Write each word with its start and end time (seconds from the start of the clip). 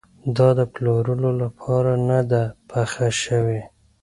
دا 0.35 0.49
د 0.59 0.61
پلورلو 0.73 1.29
لپاره 1.41 1.91
نه 2.09 2.19
ده 2.31 2.43
پخه 2.69 3.07
شوې. 3.23 3.61